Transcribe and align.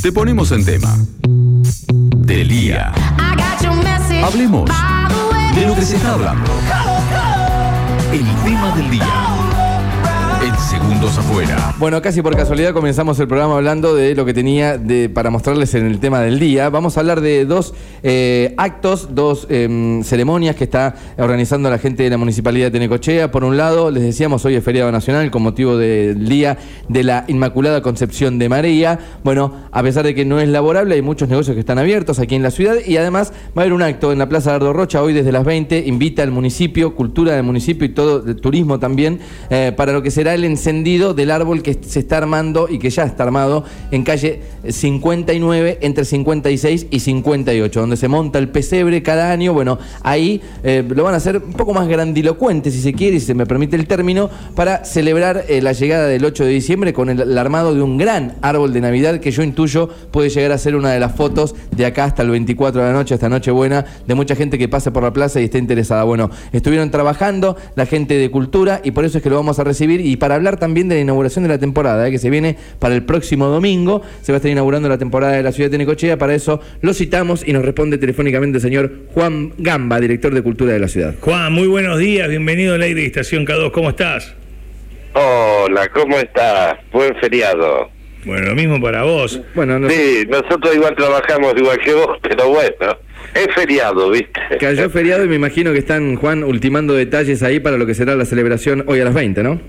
te 0.00 0.12
ponemos 0.12 0.52
en 0.52 0.64
tema. 0.64 0.96
Del 1.22 2.48
día. 2.48 2.92
Hablemos 4.24 4.70
de 5.54 5.66
lo 5.66 5.74
que 5.74 5.82
se 5.82 5.96
está 5.96 6.14
hablando. 6.14 6.50
El 8.12 8.24
tema 8.44 8.76
del 8.76 8.90
día. 8.90 9.37
Segundos 10.68 11.16
afuera. 11.16 11.74
Bueno, 11.78 12.02
casi 12.02 12.20
por 12.20 12.36
casualidad 12.36 12.74
comenzamos 12.74 13.18
el 13.20 13.26
programa 13.26 13.56
hablando 13.56 13.94
de 13.94 14.14
lo 14.14 14.26
que 14.26 14.34
tenía 14.34 14.76
de, 14.76 15.08
para 15.08 15.30
mostrarles 15.30 15.72
en 15.74 15.86
el 15.86 15.98
tema 15.98 16.20
del 16.20 16.38
día. 16.38 16.68
Vamos 16.68 16.96
a 16.96 17.00
hablar 17.00 17.22
de 17.22 17.46
dos 17.46 17.72
eh, 18.02 18.52
actos, 18.58 19.14
dos 19.14 19.46
em, 19.48 20.02
ceremonias 20.02 20.56
que 20.56 20.64
está 20.64 20.94
organizando 21.16 21.70
la 21.70 21.78
gente 21.78 22.02
de 22.02 22.10
la 22.10 22.18
Municipalidad 22.18 22.66
de 22.66 22.72
Tenecochea. 22.72 23.30
Por 23.30 23.44
un 23.44 23.56
lado, 23.56 23.90
les 23.90 24.02
decíamos, 24.02 24.44
hoy 24.44 24.56
es 24.56 24.64
feriado 24.64 24.92
nacional 24.92 25.30
con 25.30 25.42
motivo 25.42 25.78
del 25.78 26.28
Día 26.28 26.58
de 26.88 27.02
la 27.02 27.24
Inmaculada 27.28 27.80
Concepción 27.80 28.38
de 28.38 28.50
María. 28.50 28.98
Bueno, 29.24 29.54
a 29.72 29.82
pesar 29.82 30.04
de 30.04 30.14
que 30.14 30.26
no 30.26 30.38
es 30.38 30.50
laborable, 30.50 30.96
hay 30.96 31.02
muchos 31.02 31.30
negocios 31.30 31.54
que 31.54 31.60
están 31.60 31.78
abiertos 31.78 32.18
aquí 32.18 32.34
en 32.34 32.42
la 32.42 32.50
ciudad 32.50 32.74
y 32.86 32.98
además 32.98 33.32
va 33.56 33.62
a 33.62 33.64
haber 33.64 33.72
un 33.72 33.80
acto 33.80 34.12
en 34.12 34.18
la 34.18 34.28
Plaza 34.28 34.50
Dardo 34.52 34.74
Rocha 34.74 35.02
hoy 35.02 35.14
desde 35.14 35.32
las 35.32 35.46
20. 35.46 35.86
Invita 35.86 36.22
al 36.22 36.30
municipio, 36.30 36.94
cultura 36.94 37.32
del 37.32 37.44
municipio 37.44 37.86
y 37.86 37.90
todo, 37.90 38.22
el 38.26 38.36
turismo 38.36 38.78
también, 38.78 39.20
eh, 39.48 39.72
para 39.74 39.94
lo 39.94 40.02
que 40.02 40.10
será 40.10 40.34
el 40.34 40.44
encendido 40.58 41.14
del 41.14 41.30
árbol 41.30 41.62
que 41.62 41.78
se 41.80 42.00
está 42.00 42.18
armando 42.18 42.68
y 42.68 42.78
que 42.78 42.90
ya 42.90 43.04
está 43.04 43.22
armado 43.22 43.64
en 43.92 44.02
calle 44.02 44.42
59 44.68 45.78
entre 45.82 46.04
56 46.04 46.88
y 46.90 47.00
58, 47.00 47.80
donde 47.80 47.96
se 47.96 48.08
monta 48.08 48.40
el 48.40 48.48
pesebre 48.48 49.02
cada 49.02 49.30
año. 49.30 49.52
Bueno, 49.52 49.78
ahí 50.02 50.42
eh, 50.64 50.84
lo 50.86 51.04
van 51.04 51.14
a 51.14 51.18
hacer 51.18 51.36
un 51.36 51.52
poco 51.52 51.72
más 51.72 51.86
grandilocuente, 51.86 52.72
si 52.72 52.80
se 52.80 52.92
quiere, 52.92 53.20
si 53.20 53.26
se 53.26 53.34
me 53.34 53.46
permite 53.46 53.76
el 53.76 53.86
término, 53.86 54.30
para 54.56 54.84
celebrar 54.84 55.44
eh, 55.48 55.62
la 55.62 55.72
llegada 55.72 56.08
del 56.08 56.24
8 56.24 56.44
de 56.44 56.50
diciembre 56.50 56.92
con 56.92 57.08
el, 57.08 57.38
armado 57.38 57.74
de 57.74 57.82
un 57.82 57.96
gran 57.96 58.34
árbol 58.42 58.72
de 58.72 58.80
Navidad 58.80 59.20
que 59.20 59.30
yo 59.30 59.44
intuyo 59.44 59.88
puede 60.10 60.28
llegar 60.28 60.50
a 60.50 60.58
ser 60.58 60.74
una 60.74 60.90
de 60.90 60.98
las 60.98 61.14
fotos 61.14 61.54
de 61.70 61.86
acá 61.86 62.04
hasta 62.04 62.22
el 62.22 62.30
24 62.30 62.80
de 62.80 62.86
la 62.88 62.92
noche, 62.92 63.14
esta 63.14 63.28
noche 63.28 63.52
buena, 63.52 63.84
de 64.06 64.14
mucha 64.16 64.34
gente 64.34 64.58
que 64.58 64.68
pase 64.68 64.90
por 64.90 65.04
la 65.04 65.12
plaza 65.12 65.40
y 65.40 65.44
esté 65.44 65.58
interesada. 65.58 66.02
Bueno, 66.02 66.30
estuvieron 66.52 66.90
trabajando 66.90 67.56
la 67.76 67.86
gente 67.86 68.14
de 68.14 68.30
cultura 68.30 68.80
y 68.82 68.90
por 68.90 69.04
eso 69.04 69.18
es 69.18 69.22
que 69.22 69.30
lo 69.30 69.36
vamos 69.36 69.60
a 69.60 69.64
recibir 69.64 70.00
y 70.00 70.16
para 70.16 70.34
hablar 70.34 70.47
también 70.56 70.88
de 70.88 70.94
la 70.96 71.00
inauguración 71.02 71.42
de 71.44 71.48
la 71.50 71.58
temporada, 71.58 72.08
eh, 72.08 72.10
que 72.10 72.18
se 72.18 72.30
viene 72.30 72.56
para 72.78 72.94
el 72.94 73.02
próximo 73.02 73.46
domingo. 73.48 74.02
Se 74.22 74.32
va 74.32 74.36
a 74.36 74.38
estar 74.38 74.50
inaugurando 74.50 74.88
la 74.88 74.98
temporada 74.98 75.34
de 75.34 75.42
la 75.42 75.52
ciudad 75.52 75.70
de 75.70 75.78
Necochea. 75.78 76.16
Para 76.16 76.34
eso 76.34 76.60
lo 76.80 76.94
citamos 76.94 77.46
y 77.46 77.52
nos 77.52 77.64
responde 77.64 77.98
telefónicamente 77.98 78.58
el 78.58 78.62
señor 78.62 78.90
Juan 79.14 79.52
Gamba, 79.58 80.00
director 80.00 80.32
de 80.34 80.42
Cultura 80.42 80.72
de 80.72 80.78
la 80.78 80.88
ciudad. 80.88 81.14
Juan, 81.20 81.52
muy 81.52 81.66
buenos 81.68 81.98
días, 81.98 82.28
bienvenido 82.28 82.74
al 82.74 82.82
aire 82.82 83.00
de 83.02 83.06
Estación 83.06 83.46
K2, 83.46 83.70
¿cómo 83.72 83.90
estás? 83.90 84.34
Hola, 85.14 85.88
¿cómo 85.88 86.16
estás? 86.18 86.76
Buen 86.92 87.14
feriado. 87.16 87.90
Bueno, 88.24 88.46
lo 88.48 88.54
mismo 88.54 88.80
para 88.80 89.04
vos. 89.04 89.40
Bueno, 89.54 89.78
no- 89.78 89.88
Sí, 89.88 90.26
nosotros 90.28 90.74
igual 90.74 90.94
trabajamos 90.96 91.54
igual 91.56 91.78
que 91.78 91.94
vos, 91.94 92.18
pero 92.22 92.48
bueno, 92.48 92.98
es 93.34 93.48
feriado, 93.54 94.10
¿viste? 94.10 94.40
cayó 94.60 94.90
feriado 94.90 95.24
y 95.24 95.28
me 95.28 95.36
imagino 95.36 95.72
que 95.72 95.78
están, 95.78 96.16
Juan, 96.16 96.44
ultimando 96.44 96.94
detalles 96.94 97.42
ahí 97.42 97.60
para 97.60 97.76
lo 97.78 97.86
que 97.86 97.94
será 97.94 98.14
la 98.16 98.24
celebración 98.24 98.84
hoy 98.86 99.00
a 99.00 99.04
las 99.04 99.14
20, 99.14 99.42
¿no? 99.42 99.60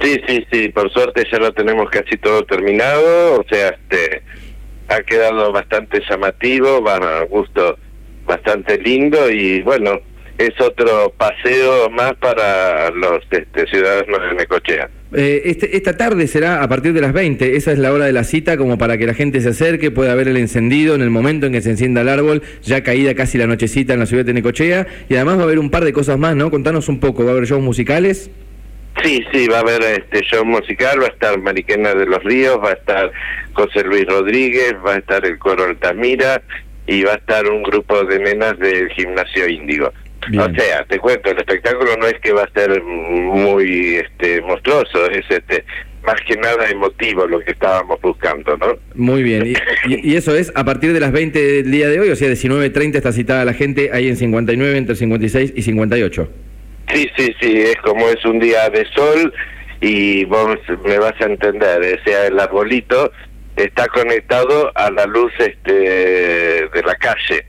Sí, 0.00 0.20
sí, 0.28 0.46
sí, 0.52 0.68
por 0.68 0.90
suerte 0.92 1.24
ya 1.30 1.38
lo 1.38 1.52
tenemos 1.52 1.90
casi 1.90 2.16
todo 2.18 2.44
terminado, 2.44 3.40
o 3.40 3.44
sea, 3.50 3.70
este 3.70 4.22
ha 4.88 5.00
quedado 5.02 5.52
bastante 5.52 6.00
llamativo, 6.08 6.80
va 6.82 6.96
a 6.96 7.24
gusto 7.24 7.76
bastante 8.26 8.78
lindo 8.78 9.28
y 9.30 9.60
bueno, 9.62 10.00
es 10.38 10.52
otro 10.60 11.12
paseo 11.18 11.90
más 11.90 12.14
para 12.14 12.90
los 12.90 13.22
este, 13.30 13.66
ciudadanos 13.66 14.20
de 14.30 14.34
Necochea. 14.36 14.88
Eh, 15.14 15.42
este- 15.46 15.76
esta 15.76 15.96
tarde 15.96 16.26
será 16.28 16.62
a 16.62 16.68
partir 16.68 16.92
de 16.92 17.00
las 17.00 17.12
20, 17.12 17.56
esa 17.56 17.72
es 17.72 17.78
la 17.78 17.92
hora 17.92 18.04
de 18.04 18.12
la 18.12 18.24
cita 18.24 18.56
como 18.56 18.78
para 18.78 18.98
que 18.98 19.06
la 19.06 19.14
gente 19.14 19.40
se 19.40 19.48
acerque, 19.48 19.90
pueda 19.90 20.14
ver 20.14 20.28
el 20.28 20.36
encendido 20.36 20.94
en 20.94 21.02
el 21.02 21.10
momento 21.10 21.46
en 21.46 21.52
que 21.52 21.60
se 21.62 21.70
encienda 21.70 22.02
el 22.02 22.08
árbol, 22.08 22.42
ya 22.62 22.82
caída 22.82 23.14
casi 23.14 23.36
la 23.36 23.46
nochecita 23.46 23.94
en 23.94 24.00
la 24.00 24.06
ciudad 24.06 24.24
de 24.24 24.34
Necochea, 24.34 24.86
y 25.08 25.16
además 25.16 25.38
va 25.38 25.40
a 25.40 25.44
haber 25.44 25.58
un 25.58 25.70
par 25.70 25.84
de 25.84 25.92
cosas 25.92 26.18
más, 26.18 26.36
¿no? 26.36 26.50
Contanos 26.50 26.88
un 26.88 27.00
poco, 27.00 27.24
va 27.24 27.30
a 27.30 27.32
haber 27.32 27.46
shows 27.46 27.62
musicales. 27.62 28.30
Sí, 29.02 29.24
sí, 29.32 29.46
va 29.48 29.58
a 29.58 29.60
haber 29.60 29.82
este 29.82 30.20
show 30.22 30.44
musical, 30.44 31.00
va 31.00 31.06
a 31.06 31.10
estar 31.10 31.38
Mariquena 31.38 31.94
de 31.94 32.06
los 32.06 32.22
Ríos, 32.24 32.58
va 32.62 32.70
a 32.70 32.74
estar 32.74 33.12
José 33.52 33.84
Luis 33.84 34.06
Rodríguez, 34.06 34.74
va 34.84 34.94
a 34.94 34.98
estar 34.98 35.24
el 35.24 35.38
coro 35.38 35.64
Altamira 35.64 36.42
y 36.86 37.02
va 37.04 37.12
a 37.12 37.16
estar 37.16 37.46
un 37.46 37.62
grupo 37.62 38.02
de 38.04 38.18
nenas 38.18 38.58
del 38.58 38.88
gimnasio 38.90 39.48
Índigo. 39.48 39.92
Bien. 40.28 40.40
O 40.42 40.54
sea, 40.54 40.84
te 40.84 40.98
cuento, 40.98 41.30
el 41.30 41.38
espectáculo 41.38 41.96
no 41.96 42.06
es 42.06 42.18
que 42.20 42.32
va 42.32 42.42
a 42.42 42.50
ser 42.50 42.82
muy 42.82 43.96
este 43.96 44.40
monstruoso, 44.42 45.08
es 45.10 45.24
este 45.30 45.64
más 46.04 46.20
que 46.26 46.36
nada 46.36 46.68
emotivo 46.70 47.26
lo 47.26 47.40
que 47.40 47.52
estábamos 47.52 48.00
buscando, 48.00 48.56
¿no? 48.56 48.76
Muy 48.94 49.22
bien, 49.22 49.46
y, 49.46 49.52
y- 49.92 50.12
y 50.12 50.16
eso 50.16 50.34
es 50.34 50.50
a 50.54 50.64
partir 50.64 50.92
de 50.92 51.00
las 51.00 51.12
20 51.12 51.38
del 51.38 51.70
día 51.70 51.88
de 51.88 52.00
hoy, 52.00 52.08
o 52.10 52.16
sea, 52.16 52.28
19.30 52.28 52.96
está 52.96 53.12
citada 53.12 53.44
la 53.44 53.52
gente 53.52 53.90
ahí 53.92 54.08
en 54.08 54.16
59, 54.16 54.76
entre 54.78 54.96
56 54.96 55.52
y 55.54 55.62
58. 55.62 56.28
Sí, 56.92 57.08
sí, 57.16 57.34
sí, 57.40 57.60
es 57.62 57.76
como 57.76 58.08
es 58.08 58.24
un 58.24 58.38
día 58.38 58.68
de 58.70 58.86
sol 58.94 59.32
y 59.80 60.24
vos 60.24 60.56
me 60.84 60.98
vas 60.98 61.14
a 61.20 61.24
entender, 61.24 61.98
o 62.00 62.04
sea, 62.04 62.26
el 62.26 62.38
arbolito 62.40 63.12
está 63.56 63.86
conectado 63.88 64.72
a 64.74 64.90
la 64.90 65.04
luz 65.06 65.32
este 65.38 65.72
de 65.72 66.82
la 66.84 66.94
calle. 66.96 67.44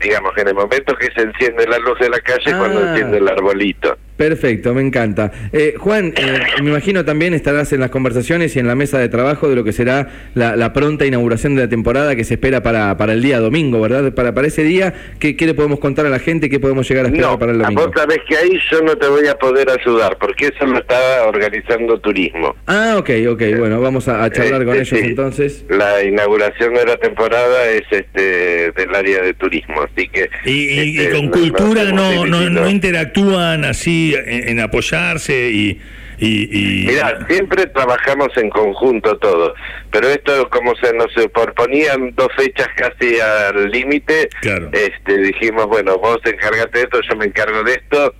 Digamos 0.00 0.32
que 0.34 0.42
en 0.42 0.48
el 0.48 0.54
momento 0.54 0.94
que 0.96 1.08
se 1.14 1.22
enciende 1.22 1.66
la 1.66 1.78
luz 1.78 1.98
de 1.98 2.08
la 2.08 2.20
calle 2.20 2.56
cuando 2.56 2.80
Ah. 2.80 2.90
enciende 2.90 3.18
el 3.18 3.28
arbolito. 3.28 3.98
Perfecto, 4.30 4.74
me 4.74 4.82
encanta. 4.82 5.32
Eh, 5.50 5.72
Juan, 5.78 6.12
eh, 6.14 6.38
me 6.62 6.68
imagino 6.68 7.06
también 7.06 7.32
estarás 7.32 7.72
en 7.72 7.80
las 7.80 7.88
conversaciones 7.88 8.54
y 8.54 8.58
en 8.58 8.66
la 8.66 8.74
mesa 8.74 8.98
de 8.98 9.08
trabajo 9.08 9.48
de 9.48 9.56
lo 9.56 9.64
que 9.64 9.72
será 9.72 10.08
la, 10.34 10.56
la 10.56 10.74
pronta 10.74 11.06
inauguración 11.06 11.54
de 11.54 11.62
la 11.62 11.68
temporada 11.70 12.14
que 12.14 12.24
se 12.24 12.34
espera 12.34 12.62
para, 12.62 12.98
para 12.98 13.14
el 13.14 13.22
día 13.22 13.40
domingo, 13.40 13.80
¿verdad? 13.80 14.12
Para, 14.12 14.34
para 14.34 14.46
ese 14.46 14.62
día, 14.62 14.92
¿qué, 15.18 15.36
¿qué 15.36 15.46
le 15.46 15.54
podemos 15.54 15.78
contar 15.80 16.04
a 16.04 16.10
la 16.10 16.18
gente? 16.18 16.50
¿Qué 16.50 16.60
podemos 16.60 16.86
llegar 16.86 17.06
a 17.06 17.08
esperar 17.08 17.30
No, 17.30 17.38
para 17.38 17.52
el 17.52 17.58
domingo? 17.60 17.86
vos 17.86 17.92
sabés 17.96 18.18
que 18.28 18.36
ahí 18.36 18.58
yo 18.70 18.82
no 18.82 18.94
te 18.94 19.08
voy 19.08 19.26
a 19.26 19.34
poder 19.36 19.68
ayudar 19.70 20.18
porque 20.20 20.48
eso 20.54 20.66
lo 20.66 20.78
está 20.80 20.98
organizando 21.26 21.98
turismo. 21.98 22.54
Ah, 22.66 22.96
ok, 22.98 23.08
ok, 23.30 23.42
bueno, 23.58 23.80
vamos 23.80 24.06
a, 24.06 24.22
a 24.22 24.30
charlar 24.30 24.66
con 24.66 24.76
Este, 24.76 24.96
ellos 24.96 25.00
sí. 25.06 25.10
entonces. 25.12 25.64
La 25.70 26.04
inauguración 26.04 26.74
de 26.74 26.84
la 26.84 26.98
temporada 26.98 27.70
es 27.70 27.84
este 27.90 28.70
del 28.72 28.94
área 28.94 29.22
de 29.22 29.32
turismo, 29.32 29.80
así 29.82 30.06
que 30.08 30.28
Y, 30.44 30.50
y- 30.50 30.80
y 30.90 30.98
este, 30.98 31.16
con 31.16 31.24
no- 31.24 31.30
cultura 31.32 31.84
no, 31.84 32.26
no 32.26 32.68
interactúan 32.68 33.64
así 33.64 34.09
en, 34.14 34.48
en 34.48 34.60
apoyarse 34.60 35.50
y... 35.50 35.80
y, 36.18 36.82
y- 36.82 36.86
Mirá, 36.86 37.26
siempre 37.28 37.66
trabajamos 37.66 38.28
en 38.36 38.50
conjunto 38.50 39.16
todos, 39.18 39.52
pero 39.90 40.08
esto 40.08 40.48
como 40.50 40.74
se 40.76 40.92
nos 40.94 41.08
proponían 41.32 42.14
dos 42.14 42.28
fechas 42.36 42.68
casi 42.76 43.18
al 43.20 43.70
límite, 43.70 44.28
Claro. 44.42 44.70
este 44.72 45.16
dijimos, 45.18 45.66
bueno, 45.66 45.96
vos 45.98 46.18
encargate 46.24 46.78
de 46.78 46.84
esto, 46.84 47.00
yo 47.08 47.16
me 47.16 47.24
encargo 47.26 47.62
de 47.62 47.72
esto, 47.72 48.14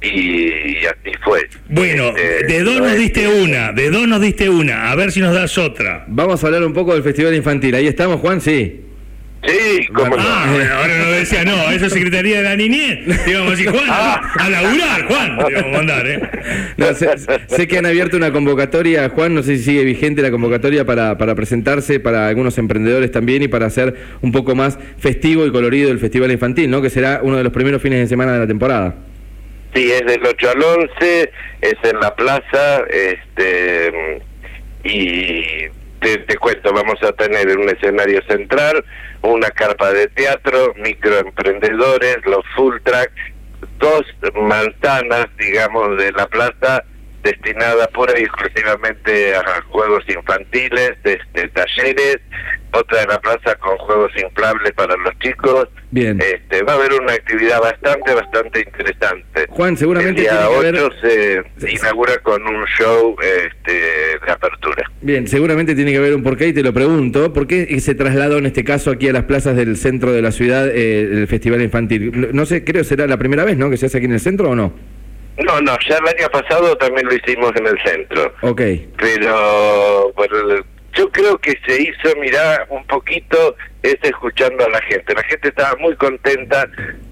y, 0.00 0.48
y 0.48 0.76
así 0.86 1.12
fue. 1.22 1.48
Bueno, 1.68 2.08
Este, 2.16 2.46
de 2.46 2.62
dos 2.64 2.74
no 2.76 2.80
nos 2.84 2.92
es 2.94 2.98
diste 2.98 3.28
una, 3.28 3.70
de 3.72 3.90
dos 3.90 4.08
nos 4.08 4.20
diste 4.20 4.48
una, 4.48 4.90
a 4.90 4.96
ver 4.96 5.12
si 5.12 5.20
nos 5.20 5.32
das 5.34 5.56
otra. 5.58 6.04
Vamos 6.08 6.42
a 6.42 6.46
hablar 6.48 6.64
un 6.64 6.72
poco 6.72 6.92
del 6.94 7.02
Festival 7.04 7.34
Infantil. 7.36 7.74
Ahí 7.76 7.86
estamos, 7.86 8.18
Juan, 8.20 8.40
sí. 8.40 8.80
Sí, 9.44 9.86
como 9.88 10.14
Ah, 10.18 10.44
no. 10.46 10.52
bueno, 10.52 10.74
ahora 10.74 10.98
no 10.98 11.10
decía, 11.10 11.44
no, 11.44 11.70
eso 11.72 11.86
es 11.86 11.92
Secretaría 11.92 12.36
de 12.38 12.42
la 12.44 12.54
Niñez. 12.56 13.00
A 13.36 13.50
decir, 13.50 13.70
Juan, 13.70 13.84
a, 13.90 14.14
a 14.38 14.48
laburar, 14.50 15.04
Juan. 15.08 15.38
A 15.40 15.68
mandar, 15.76 16.06
¿eh? 16.06 16.20
No, 16.76 16.94
sé, 16.94 17.08
sé 17.48 17.66
que 17.66 17.78
han 17.78 17.86
abierto 17.86 18.16
una 18.16 18.30
convocatoria, 18.32 19.08
Juan, 19.08 19.34
no 19.34 19.42
sé 19.42 19.56
si 19.56 19.64
sigue 19.64 19.82
vigente 19.84 20.22
la 20.22 20.30
convocatoria 20.30 20.84
para, 20.84 21.18
para 21.18 21.34
presentarse 21.34 21.98
para 21.98 22.28
algunos 22.28 22.56
emprendedores 22.58 23.10
también 23.10 23.42
y 23.42 23.48
para 23.48 23.66
hacer 23.66 23.96
un 24.20 24.30
poco 24.30 24.54
más 24.54 24.78
festivo 24.98 25.44
y 25.44 25.50
colorido 25.50 25.90
el 25.90 25.98
Festival 25.98 26.30
Infantil, 26.30 26.70
¿no? 26.70 26.80
Que 26.80 26.90
será 26.90 27.18
uno 27.24 27.36
de 27.36 27.42
los 27.42 27.52
primeros 27.52 27.82
fines 27.82 27.98
de 27.98 28.06
semana 28.06 28.34
de 28.34 28.38
la 28.38 28.46
temporada. 28.46 28.94
Sí, 29.74 29.90
es 29.90 30.06
del 30.06 30.24
8 30.24 30.50
al 30.50 30.62
11, 30.62 31.30
es 31.62 31.74
en 31.82 31.98
la 32.00 32.14
plaza, 32.14 32.84
este 32.90 34.20
y 34.84 35.44
te, 36.02 36.18
te 36.18 36.36
cuento, 36.36 36.72
vamos 36.72 37.02
a 37.02 37.12
tener 37.12 37.56
un 37.56 37.68
escenario 37.68 38.20
central, 38.28 38.84
una 39.22 39.48
carpa 39.50 39.92
de 39.92 40.08
teatro, 40.08 40.74
microemprendedores, 40.76 42.18
los 42.26 42.44
full 42.54 42.76
track, 42.82 43.10
dos 43.78 44.02
manzanas, 44.34 45.26
digamos, 45.38 45.96
de 45.98 46.12
la 46.12 46.26
plaza 46.26 46.84
destinada 47.22 47.86
pura 47.88 48.18
y 48.18 48.24
exclusivamente 48.24 49.36
a 49.36 49.62
juegos 49.68 50.02
infantiles, 50.08 50.92
este, 51.04 51.48
talleres, 51.50 52.18
otra 52.72 53.00
de 53.02 53.06
la 53.06 53.20
plaza 53.20 53.54
con 53.56 53.76
juegos 53.78 54.10
inflables 54.16 54.72
para 54.72 54.96
los 54.96 55.16
chicos. 55.20 55.68
Bien. 55.92 56.18
Este, 56.20 56.62
va 56.64 56.72
a 56.72 56.76
haber 56.76 56.94
una 56.94 57.12
actividad 57.12 57.60
bastante, 57.60 58.14
bastante 58.14 58.60
interesante. 58.60 59.46
Juan, 59.50 59.76
seguramente 59.76 60.22
El 60.22 60.26
día 60.26 60.48
tiene 60.48 60.72
que 60.72 60.80
8 60.80 60.96
haber- 61.00 61.44
se 61.58 61.70
inaugura 61.72 62.18
con 62.18 62.42
un 62.44 62.64
show 62.66 63.14
este, 63.20 63.72
de 64.18 64.32
apertura. 64.32 64.81
Bien, 65.02 65.26
seguramente 65.26 65.74
tiene 65.74 65.90
que 65.90 65.98
haber 65.98 66.14
un 66.14 66.22
porqué 66.22 66.48
y 66.48 66.52
te 66.52 66.62
lo 66.62 66.72
pregunto. 66.72 67.32
¿Por 67.32 67.46
qué 67.46 67.80
se 67.80 67.94
trasladó 67.94 68.38
en 68.38 68.46
este 68.46 68.62
caso 68.62 68.90
aquí 68.90 69.08
a 69.08 69.12
las 69.12 69.24
plazas 69.24 69.56
del 69.56 69.76
centro 69.76 70.12
de 70.12 70.22
la 70.22 70.30
ciudad 70.30 70.68
eh, 70.68 71.00
el 71.00 71.26
Festival 71.26 71.60
Infantil? 71.60 72.28
No 72.32 72.46
sé, 72.46 72.62
creo 72.62 72.84
será 72.84 73.06
la 73.06 73.16
primera 73.16 73.44
vez, 73.44 73.56
¿no? 73.56 73.68
Que 73.68 73.76
se 73.76 73.86
hace 73.86 73.98
aquí 73.98 74.06
en 74.06 74.12
el 74.12 74.20
centro 74.20 74.50
o 74.50 74.54
no? 74.54 74.72
No, 75.38 75.60
no, 75.60 75.76
ya 75.88 75.96
el 75.96 76.06
año 76.06 76.28
pasado 76.30 76.76
también 76.76 77.06
lo 77.06 77.14
hicimos 77.14 77.52
en 77.56 77.66
el 77.66 77.78
centro. 77.84 78.32
Ok. 78.42 78.62
Pero 78.98 80.12
bueno, 80.14 80.36
yo 80.94 81.10
creo 81.10 81.22
creo 81.22 81.38
que 81.38 81.58
se 81.66 81.82
hizo, 81.82 82.16
mirá, 82.20 82.66
un 82.68 82.84
poquito 82.86 83.56
es 83.82 83.96
escuchando 84.02 84.64
a 84.64 84.70
la 84.70 84.80
gente. 84.82 85.14
La 85.14 85.22
gente 85.24 85.48
estaba 85.48 85.76
muy 85.80 85.94
contenta 85.96 86.68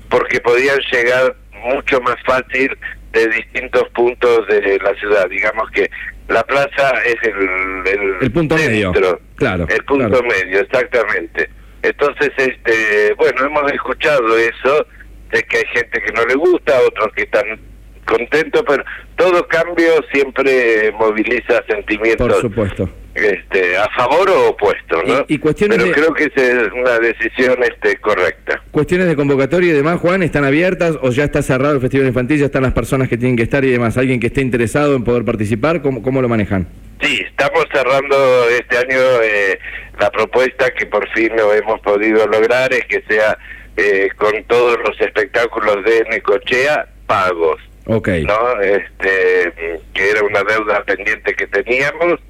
porque 0.09 0.41
podían 0.41 0.79
llegar 0.93 1.35
mucho 1.65 2.01
más 2.01 2.17
fácil 2.25 2.77
de 3.13 3.27
distintos 3.29 3.89
puntos 3.91 4.47
de 4.49 4.79
la 4.83 4.95
ciudad. 4.95 5.29
Digamos 5.29 5.71
que 5.71 5.91
la 6.31 6.43
plaza 6.45 6.93
es 7.05 7.17
el, 7.23 8.19
el, 8.21 8.33
punto 8.33 8.55
medio. 8.55 8.93
Claro. 9.35 9.67
El 9.69 9.85
punto 9.85 10.23
medio, 10.23 10.61
exactamente. 10.61 11.51
Entonces, 11.83 12.31
este, 12.37 13.15
bueno, 13.17 13.47
hemos 13.47 13.73
escuchado 13.73 14.39
eso, 14.39 14.87
de 15.33 15.43
que 15.43 15.59
hay 15.59 15.65
gente 15.73 16.01
que 16.01 16.13
no 16.13 16.25
le 16.25 16.35
gusta, 16.35 16.79
otros 16.87 17.13
que 17.15 17.23
están 17.23 17.59
contentos, 18.05 18.63
pero 18.67 18.85
todo 19.17 19.47
cambio 19.49 20.03
siempre 20.13 20.93
moviliza 20.93 21.63
sentimientos. 21.69 22.29
Por 22.29 22.41
supuesto 22.41 22.89
este, 23.15 23.77
a 23.77 23.89
favor 23.91 24.31
o 24.31 24.51
opuesto, 24.51 25.03
¿no? 25.03 25.25
Y, 25.29 25.39
cuestiones 25.39 25.79
Pero 25.79 25.93
creo 25.93 26.15
que 26.15 26.25
es 26.25 26.73
una 26.73 26.99
decisión 26.99 27.59
este, 27.63 27.97
correcta. 27.97 28.63
Cuestiones 28.71 29.09
de 29.09 29.17
convocatoria 29.17 29.71
y 29.71 29.75
demás, 29.75 30.01
Juan, 30.01 30.23
¿están 30.23 30.45
abiertas 30.45 30.97
o 31.03 31.11
ya 31.11 31.25
está 31.25 31.43
cerrado 31.43 31.75
el 31.75 31.81
Festival 31.81 32.07
Infantil? 32.07 32.39
¿Ya 32.39 32.47
están 32.47 32.63
las 32.63 32.73
personas 32.73 33.09
que 33.09 33.17
tienen 33.17 33.37
que 33.37 33.43
estar 33.43 33.65
y 33.65 33.71
demás? 33.71 33.97
¿Alguien 33.99 34.21
que 34.21 34.29
esté 34.29 34.41
interesado 34.41 34.95
en 34.95 35.05
poder 35.05 35.25
participar? 35.25 35.83
¿Cómo, 35.83 36.03
cómo 36.03 36.23
lo 36.23 36.29
manejan? 36.29 36.69
Sí, 37.03 37.23
estamos 37.27 37.65
cerrando 37.73 38.49
este 38.51 38.77
año 38.77 38.99
eh, 39.23 39.59
la 39.99 40.11
propuesta 40.11 40.71
que 40.71 40.87
por 40.87 41.09
fin 41.11 41.35
lo 41.37 41.53
hemos 41.55 41.81
podido 41.81 42.27
lograr 42.27 42.73
es 42.73 42.85
que 42.87 43.03
sea 43.09 43.39
eh, 43.77 44.09
con 44.17 44.33
todos 44.45 44.79
los 44.87 45.01
espectáculos 45.01 45.85
de 45.85 46.05
Necochea 46.11 46.87
pagos. 47.07 47.61
Ok. 47.87 48.09
¿no? 48.27 48.61
Este, 48.61 49.53
que 49.95 50.11
era 50.11 50.23
una 50.23 50.43
deuda 50.45 50.85
pendiente 50.85 51.35
que 51.35 51.47
teníamos 51.47 52.21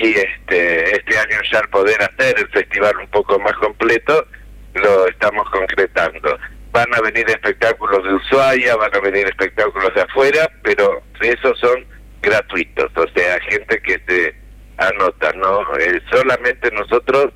y 0.00 0.14
este 0.14 0.96
este 0.96 1.18
año 1.18 1.38
ya 1.50 1.60
al 1.60 1.68
poder 1.68 2.00
hacer 2.02 2.38
el 2.38 2.48
festival 2.48 2.96
un 2.98 3.08
poco 3.08 3.38
más 3.38 3.54
completo 3.54 4.26
lo 4.74 5.06
estamos 5.06 5.48
concretando. 5.50 6.36
Van 6.72 6.92
a 6.92 7.00
venir 7.00 7.24
espectáculos 7.30 8.02
de 8.02 8.14
Ushuaia 8.14 8.76
van 8.76 8.94
a 8.94 9.00
venir 9.00 9.26
espectáculos 9.26 9.94
de 9.94 10.02
afuera 10.02 10.50
pero 10.62 11.02
esos 11.20 11.58
son 11.58 11.86
gratuitos 12.22 12.90
o 12.96 13.06
sea 13.14 13.40
gente 13.40 13.80
que 13.82 14.00
se 14.06 14.34
anota 14.78 15.32
no 15.34 15.60
eh, 15.78 16.00
solamente 16.10 16.70
nosotros 16.72 17.32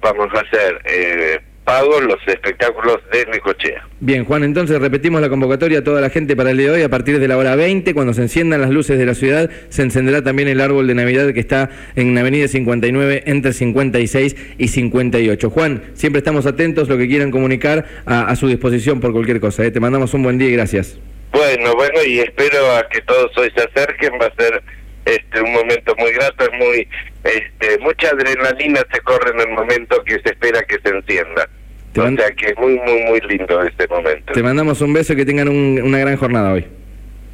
vamos 0.00 0.28
a 0.34 0.40
hacer 0.40 0.80
eh, 0.84 1.40
pago 1.68 2.00
los 2.00 2.16
espectáculos 2.26 2.96
de 3.12 3.26
Necochea. 3.26 3.86
Bien, 4.00 4.24
Juan, 4.24 4.42
entonces 4.42 4.80
repetimos 4.80 5.20
la 5.20 5.28
convocatoria 5.28 5.80
a 5.80 5.84
toda 5.84 6.00
la 6.00 6.08
gente 6.08 6.34
para 6.34 6.52
el 6.52 6.56
día 6.56 6.68
de 6.68 6.72
hoy. 6.76 6.82
A 6.82 6.88
partir 6.88 7.20
de 7.20 7.28
la 7.28 7.36
hora 7.36 7.56
20, 7.56 7.92
cuando 7.92 8.14
se 8.14 8.22
enciendan 8.22 8.62
las 8.62 8.70
luces 8.70 8.98
de 8.98 9.04
la 9.04 9.14
ciudad, 9.14 9.50
se 9.68 9.82
encenderá 9.82 10.24
también 10.24 10.48
el 10.48 10.62
árbol 10.62 10.86
de 10.86 10.94
Navidad 10.94 11.30
que 11.34 11.40
está 11.40 11.68
en 11.94 12.16
Avenida 12.16 12.48
59 12.48 13.24
entre 13.26 13.52
56 13.52 14.36
y 14.56 14.68
58. 14.68 15.50
Juan, 15.50 15.82
siempre 15.92 16.20
estamos 16.20 16.46
atentos, 16.46 16.88
lo 16.88 16.96
que 16.96 17.06
quieran 17.06 17.30
comunicar 17.30 17.84
a, 18.06 18.34
su 18.34 18.48
disposición 18.48 19.00
por 19.00 19.12
cualquier 19.12 19.38
cosa. 19.38 19.62
¿eh? 19.66 19.70
Te 19.70 19.78
mandamos 19.78 20.14
un 20.14 20.22
buen 20.22 20.38
día 20.38 20.48
y 20.48 20.52
gracias. 20.52 20.98
Bueno, 21.32 21.74
bueno, 21.74 22.02
y 22.02 22.20
espero 22.20 22.76
a 22.76 22.88
que 22.88 23.02
todos 23.02 23.36
hoy 23.36 23.52
se 23.54 23.64
acerquen. 23.64 24.12
Va 24.14 24.24
a 24.24 24.42
ser 24.42 24.62
este 25.04 25.42
un 25.42 25.52
momento 25.52 25.94
muy 25.98 26.12
grato, 26.12 26.44
es 26.44 26.58
muy 26.58 26.88
este 27.24 27.78
mucha 27.80 28.08
adrenalina 28.08 28.80
se 28.90 29.00
corre 29.00 29.32
en 29.32 29.40
el 29.40 29.48
momento 29.48 30.02
que 30.04 30.14
se 30.20 30.30
espera 30.30 30.62
que 30.62 30.78
se 30.82 30.96
encienda. 30.96 31.46
O 31.96 32.16
sea 32.16 32.30
que 32.30 32.46
es 32.46 32.58
muy, 32.58 32.78
muy, 32.78 33.02
muy 33.04 33.20
lindo 33.28 33.62
este 33.62 33.86
momento. 33.88 34.32
Te 34.32 34.42
mandamos 34.42 34.80
un 34.80 34.92
beso 34.92 35.12
y 35.12 35.16
que 35.16 35.24
tengan 35.24 35.48
una 35.48 35.98
gran 35.98 36.16
jornada 36.16 36.52
hoy. 36.52 36.66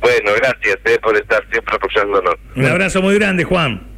Bueno, 0.00 0.32
gracias 0.36 0.76
eh, 0.84 0.98
por 1.02 1.16
estar 1.16 1.42
siempre 1.50 1.76
apoyándonos. 1.76 2.34
Un 2.56 2.66
abrazo 2.66 3.00
muy 3.00 3.14
grande, 3.14 3.44
Juan. 3.44 3.94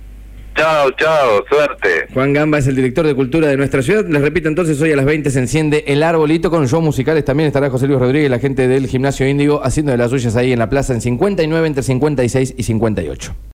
Chao, 0.57 0.91
chao, 0.93 1.45
suerte. 1.51 2.07
Juan 2.15 2.33
Gamba 2.33 2.59
es 2.59 2.67
el 2.67 2.77
director 2.77 3.07
de 3.07 3.15
cultura 3.15 3.49
de 3.49 3.59
nuestra 3.59 3.83
ciudad. 3.83 4.07
Les 4.07 4.23
repito 4.23 4.49
entonces, 4.49 4.81
hoy 4.81 4.91
a 4.91 4.97
las 4.97 5.05
20 5.05 5.29
se 5.29 5.39
enciende 5.39 5.85
el 5.87 6.03
arbolito 6.03 6.51
con 6.51 6.67
show 6.67 6.81
musicales. 6.81 7.27
También 7.27 7.49
estará 7.49 7.69
José 7.69 7.87
Luis 7.87 7.99
Rodríguez, 7.99 8.31
la 8.31 8.39
gente 8.39 8.67
del 8.67 8.87
Gimnasio 8.87 9.29
Índigo, 9.29 9.63
haciendo 9.63 9.93
de 9.93 9.99
las 9.99 10.11
suyas 10.11 10.35
ahí 10.35 10.53
en 10.53 10.59
la 10.59 10.71
plaza 10.71 10.95
en 10.95 11.03
59 11.03 11.67
entre 11.67 11.83
56 11.83 12.55
y 12.57 12.63
58. 12.63 13.37